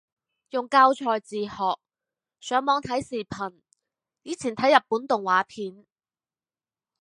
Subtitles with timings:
[0.49, 1.49] 用教材自學，
[2.39, 3.61] 上網睇視頻，
[4.23, 5.85] 以前睇日本動畫片